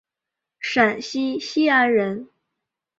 [0.59, 2.27] 陕西西安人。